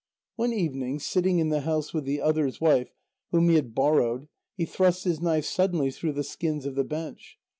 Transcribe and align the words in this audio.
One 0.35 0.51
evening, 0.51 0.97
sitting 0.97 1.37
in 1.37 1.49
the 1.49 1.61
house 1.61 1.93
with 1.93 2.05
the 2.05 2.21
other's 2.21 2.59
wife, 2.59 2.89
whom 3.29 3.49
he 3.49 3.55
had 3.55 3.75
borrowed, 3.75 4.29
he 4.57 4.65
thrust 4.65 5.03
his 5.03 5.21
knife 5.21 5.45
suddenly 5.45 5.91
through 5.91 6.13
the 6.13 6.23
skins 6.23 6.65
of 6.65 6.73
the 6.73 6.83
bench. 6.83 7.37